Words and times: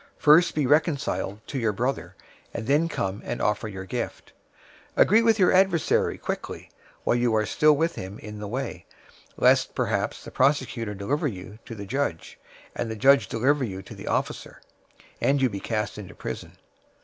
First 0.17 0.55
be 0.55 0.65
reconciled 0.65 1.41
to 1.45 1.59
your 1.59 1.73
brother, 1.73 2.15
and 2.55 2.65
then 2.65 2.89
come 2.89 3.21
and 3.23 3.39
offer 3.39 3.67
your 3.67 3.85
gift. 3.85 4.33
005:025 4.97 5.01
Agree 5.03 5.21
with 5.21 5.37
your 5.37 5.53
adversary 5.53 6.17
quickly, 6.17 6.71
while 7.03 7.15
you 7.15 7.35
are 7.35 7.47
with 7.73 7.93
him 7.93 8.17
in 8.17 8.39
the 8.39 8.47
way; 8.47 8.87
lest 9.37 9.75
perhaps 9.75 10.23
the 10.23 10.31
prosecutor 10.31 10.95
deliver 10.95 11.27
you 11.27 11.59
to 11.65 11.75
the 11.75 11.85
judge, 11.85 12.39
and 12.75 12.89
the 12.89 12.95
judge 12.95 13.27
deliver 13.27 13.63
you 13.63 13.83
to 13.83 13.93
the 13.93 14.07
officer, 14.07 14.59
and 15.21 15.39
you 15.39 15.49
be 15.51 15.59
cast 15.59 15.99
into 15.99 16.15
prison. 16.15 16.57